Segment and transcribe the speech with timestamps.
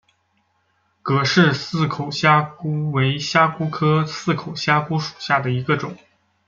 [1.03, 5.95] 葛氏似口虾蛄为虾蛄科似口虾蛄属下的一个种。